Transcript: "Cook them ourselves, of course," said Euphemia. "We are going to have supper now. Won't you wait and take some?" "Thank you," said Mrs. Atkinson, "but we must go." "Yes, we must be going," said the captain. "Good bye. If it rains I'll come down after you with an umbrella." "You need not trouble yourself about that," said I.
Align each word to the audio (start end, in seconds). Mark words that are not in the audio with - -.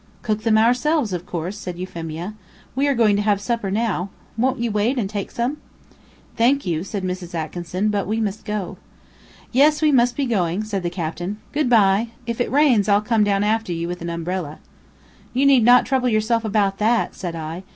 "Cook 0.23 0.41
them 0.41 0.57
ourselves, 0.57 1.13
of 1.13 1.27
course," 1.27 1.55
said 1.55 1.77
Euphemia. 1.77 2.33
"We 2.75 2.87
are 2.87 2.95
going 2.95 3.15
to 3.17 3.21
have 3.21 3.39
supper 3.39 3.69
now. 3.69 4.09
Won't 4.35 4.57
you 4.57 4.71
wait 4.71 4.97
and 4.97 5.07
take 5.07 5.29
some?" 5.29 5.57
"Thank 6.35 6.65
you," 6.65 6.83
said 6.83 7.03
Mrs. 7.03 7.35
Atkinson, 7.35 7.89
"but 7.89 8.07
we 8.07 8.19
must 8.19 8.43
go." 8.43 8.77
"Yes, 9.51 9.79
we 9.79 9.91
must 9.91 10.15
be 10.15 10.25
going," 10.25 10.63
said 10.63 10.81
the 10.81 10.89
captain. 10.89 11.37
"Good 11.51 11.69
bye. 11.69 12.07
If 12.25 12.41
it 12.41 12.51
rains 12.51 12.89
I'll 12.89 12.99
come 12.99 13.23
down 13.23 13.43
after 13.43 13.71
you 13.71 13.87
with 13.87 14.01
an 14.01 14.09
umbrella." 14.09 14.57
"You 15.35 15.45
need 15.45 15.63
not 15.63 15.85
trouble 15.85 16.09
yourself 16.09 16.43
about 16.43 16.79
that," 16.79 17.13
said 17.13 17.35
I. 17.35 17.61